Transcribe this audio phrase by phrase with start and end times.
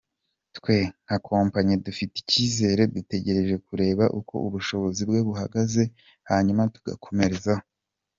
[0.57, 5.83] Twe nka Kompanyi dufite icyizere, dutegereje kureba uko ubushobozi bwe buhagaze
[6.29, 7.65] hanyuma tugakomerezaho.